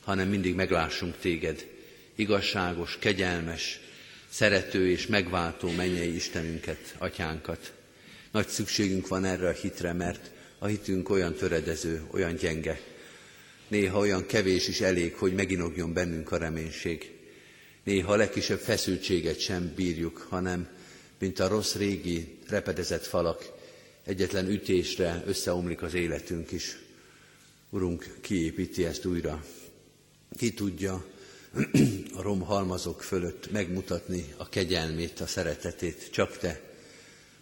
[0.00, 1.66] hanem mindig meglássunk téged,
[2.14, 3.80] igazságos, kegyelmes,
[4.28, 7.72] szerető és megváltó mennyei Istenünket, atyánkat.
[8.30, 12.80] Nagy szükségünk van erre a hitre, mert a hitünk olyan töredező, olyan gyenge.
[13.72, 17.10] Néha olyan kevés is elég, hogy meginogjon bennünk a reménység.
[17.84, 20.68] Néha a legkisebb feszültséget sem bírjuk, hanem,
[21.18, 23.52] mint a rossz régi repedezett falak,
[24.04, 26.78] egyetlen ütésre összeomlik az életünk is.
[27.70, 29.44] Urunk, kiépíti ezt újra.
[30.38, 31.04] Ki tudja
[32.16, 36.60] a romhalmazok fölött megmutatni a kegyelmét, a szeretetét, csak Te,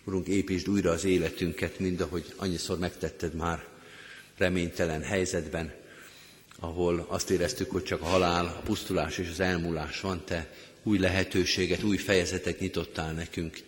[0.04, 3.66] Urunk, építsd újra az életünket, mind ahogy annyiszor megtetted már
[4.36, 5.78] reménytelen helyzetben,
[6.60, 10.98] ahol azt éreztük, hogy csak a halál, a pusztulás és az elmúlás van, Te új
[10.98, 13.58] lehetőséget, új fejezetet nyitottál nekünk.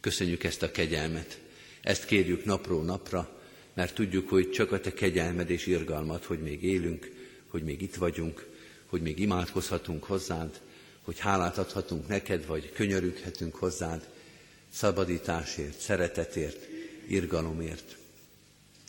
[0.00, 1.38] Köszönjük ezt a kegyelmet.
[1.82, 3.40] Ezt kérjük napról napra,
[3.74, 7.10] mert tudjuk, hogy csak a Te kegyelmed és irgalmat, hogy még élünk,
[7.48, 8.46] hogy még itt vagyunk,
[8.86, 10.60] hogy még imádkozhatunk hozzád,
[11.02, 14.08] hogy hálát adhatunk neked, vagy könyörüghetünk hozzád,
[14.72, 16.66] szabadításért, szeretetért,
[17.06, 17.96] irgalomért.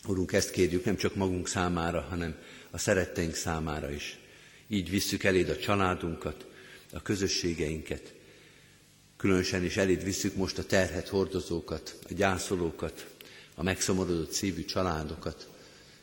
[0.07, 2.35] Urunk, ezt kérjük nem csak magunk számára, hanem
[2.71, 4.19] a szeretteink számára is.
[4.67, 6.45] Így visszük eléd a családunkat,
[6.93, 8.13] a közösségeinket.
[9.17, 13.05] Különösen is eléd visszük most a terhet hordozókat, a gyászolókat,
[13.55, 15.49] a megszomorodott szívű családokat.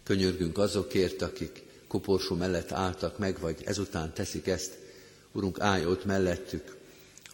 [0.03, 4.79] Könyörgünk azokért, akik koporsó mellett álltak meg, vagy ezután teszik ezt.
[5.33, 6.77] Urunk, állj ott mellettük,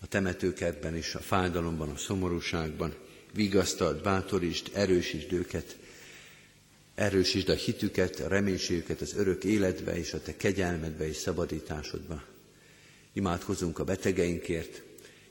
[0.00, 2.94] a temetőkertben is, a fájdalomban, a szomorúságban.
[3.32, 5.76] Vigasztald, bátorítsd, erősítsd őket,
[6.94, 12.22] erősítsd a hitüket, a reménységüket az örök életbe és a te kegyelmedbe és szabadításodba.
[13.12, 14.82] Imádkozunk a betegeinkért,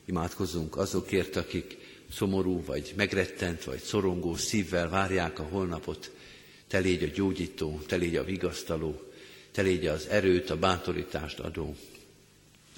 [0.04, 1.76] imádkozunk azokért, akik
[2.12, 6.10] szomorú, vagy megrettent, vagy szorongó szívvel várják a holnapot.
[6.66, 9.02] Te légy a gyógyító, te légy a vigasztaló,
[9.52, 11.76] te légy az erőt, a bátorítást adó.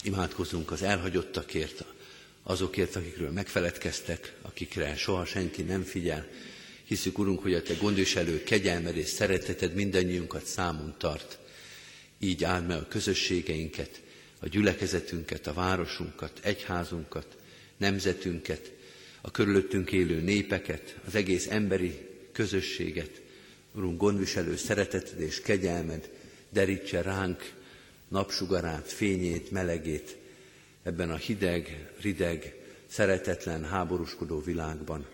[0.03, 1.85] Imádkozunk az elhagyottakért,
[2.43, 6.27] azokért, akikről megfeledkeztek, akikre soha senki nem figyel.
[6.87, 11.39] Hiszük, Urunk, hogy a Te gondviselő kegyelmed és szereteted mindannyiunkat számon tart.
[12.19, 14.01] Így áld meg a közösségeinket,
[14.41, 17.37] a gyülekezetünket, a városunkat, egyházunkat,
[17.77, 18.73] nemzetünket,
[19.21, 21.99] a körülöttünk élő népeket, az egész emberi
[22.33, 23.21] közösséget.
[23.75, 26.11] Urunk, gondviselő szereteted és kegyelmed
[26.51, 27.53] derítse ránk
[28.09, 30.17] napsugarát, fényét, melegét
[30.83, 32.55] ebben a hideg, rideg,
[32.87, 35.07] szeretetlen, háborúskodó világban.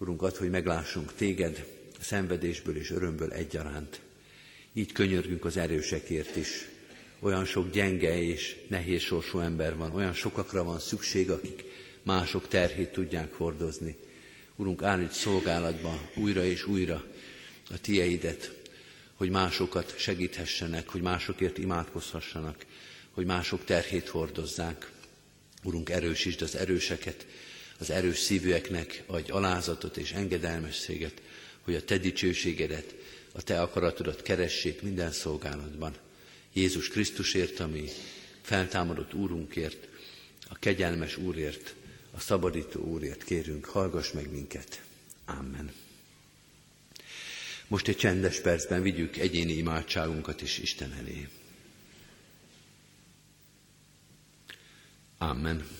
[0.00, 1.66] Urunk, add, hogy meglássunk téged
[2.00, 4.00] szenvedésből és örömből egyaránt.
[4.72, 6.68] Így könyörgünk az erősekért is.
[7.18, 11.64] Olyan sok gyenge és nehéz sorsú ember van, olyan sokakra van szükség, akik
[12.02, 13.96] mások terhét tudják hordozni.
[14.56, 17.04] Urunk, állíts szolgálatba újra és újra
[17.70, 18.52] a tieidet,
[19.14, 22.66] hogy másokat segíthessenek, hogy másokért imádkozhassanak,
[23.10, 24.90] hogy mások terhét hordozzák.
[25.62, 27.26] Urunk, erősítsd az erőseket,
[27.80, 31.22] az erős szívűeknek adj alázatot és engedelmességet,
[31.60, 32.94] hogy a Te dicsőségedet,
[33.32, 35.94] a Te akaratodat keressék minden szolgálatban.
[36.52, 37.88] Jézus Krisztusért, ami
[38.42, 39.88] feltámadott Úrunkért,
[40.48, 41.74] a kegyelmes Úrért,
[42.10, 44.82] a szabadító Úrért kérünk, hallgass meg minket.
[45.24, 45.72] Amen.
[47.68, 51.28] Most egy csendes percben vigyük egyéni imádságunkat is Isten elé.
[55.18, 55.79] Amen.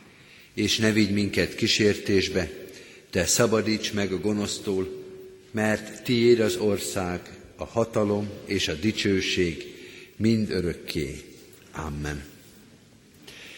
[0.53, 2.51] És ne vigy minket kísértésbe,
[3.11, 4.89] de szabadíts meg a gonosztól,
[5.51, 7.21] mert tiéd az ország,
[7.55, 9.75] a hatalom és a dicsőség
[10.15, 11.21] mind örökké.
[11.71, 12.23] Amen.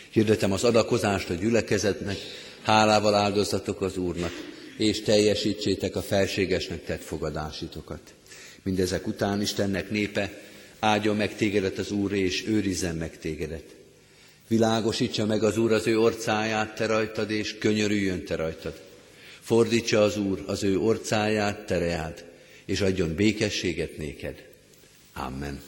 [0.10, 2.18] Hirdetem az adakozást a gyülekezetnek,
[2.62, 4.32] hálával áldozatok az Úrnak,
[4.78, 8.14] és teljesítsétek a felségesnek tett fogadásitokat.
[8.64, 10.42] Mindezek után Istennek népe,
[10.80, 13.64] áldjon meg tégedet az Úr, és őrizzen meg tégedet.
[14.48, 18.82] Világosítsa meg az Úr az ő orcáját te rajtad, és könyörüljön te rajtad.
[19.40, 22.26] Fordítsa az Úr az ő orcáját te reád,
[22.66, 24.44] és adjon békességet néked.
[25.14, 25.62] Amen.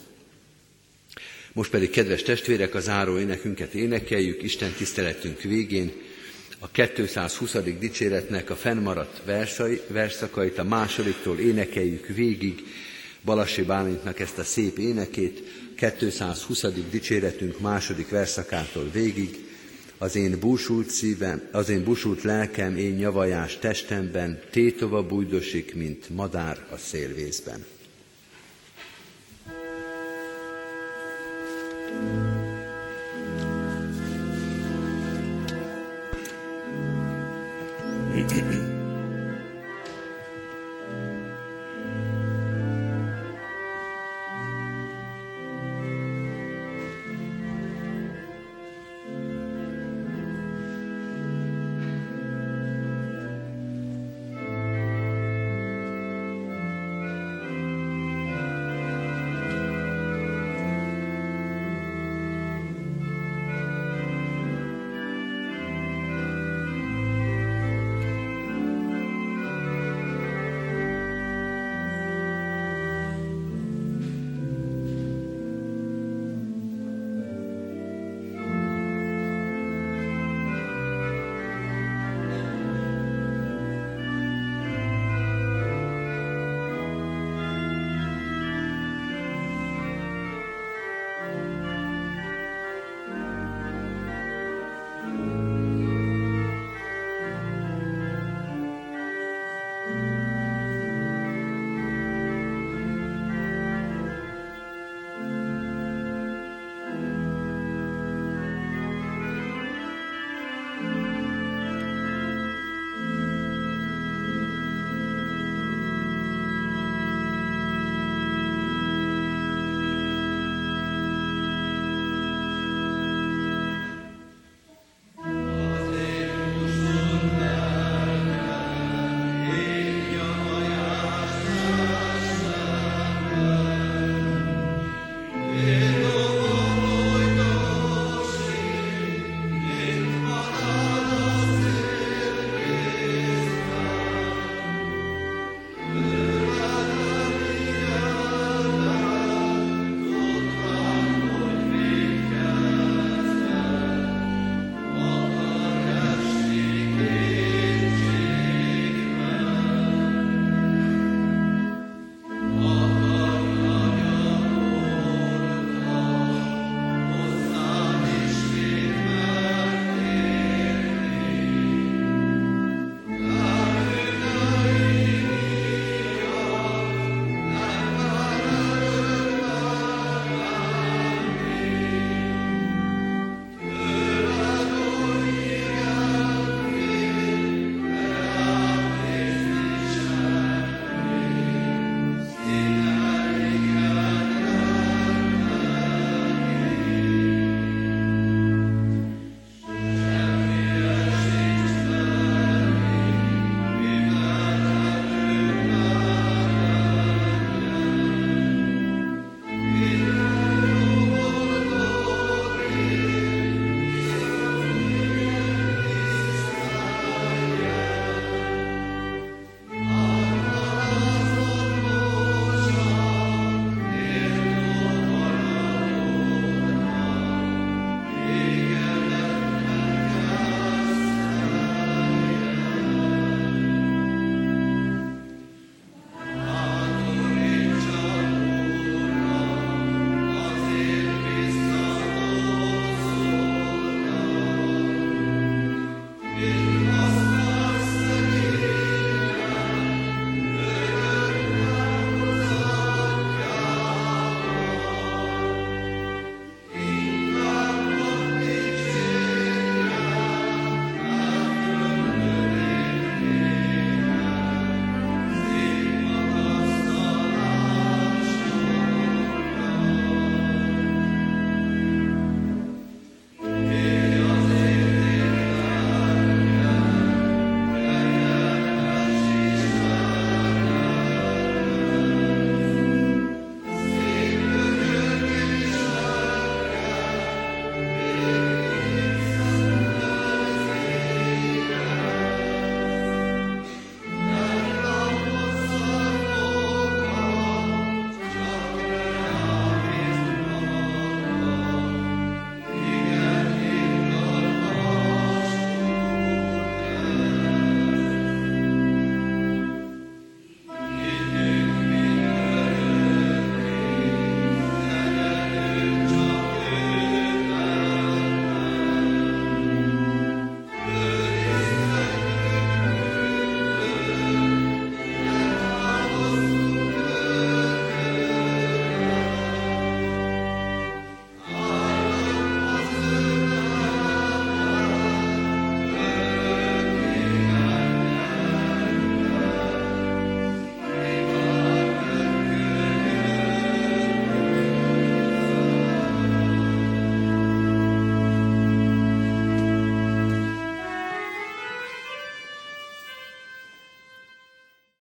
[1.52, 5.92] Most pedig, kedves testvérek, a záró énekünket énekeljük Isten tiszteletünk végén
[6.58, 7.56] a 220.
[7.78, 12.64] dicséretnek a fennmaradt versai, verszakait a másodiktól énekeljük végig,
[13.24, 15.42] Balassi Bálintnak ezt a szép énekét,
[15.76, 16.64] 220.
[16.90, 19.44] dicséretünk második verszakától végig,
[19.98, 26.66] az én búsult szívem, az én búsult lelkem, én nyavajás testemben, tétova bújdosik, mint madár
[26.70, 27.64] a szélvészben.